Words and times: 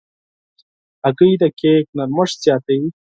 هګۍ 1.03 1.33
د 1.41 1.43
کیک 1.59 1.85
نرمښت 1.97 2.37
زیاتوي. 2.45 2.89